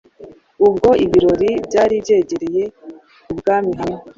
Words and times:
Ubwo 0.65 0.89
ibirori 1.05 1.49
byari 1.67 1.95
byegereye 2.03 2.63
ibwami 3.31 3.71
hamwe 3.79 3.99